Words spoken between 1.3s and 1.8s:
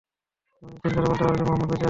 যে, মুহাম্মাদ বেঁচে আছে?